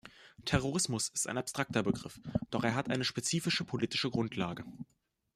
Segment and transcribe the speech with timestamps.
[0.45, 2.19] Terrorismus ist ein abstrakter Begriff,
[2.49, 4.65] doch er hat eine spezifische politische Grundlage.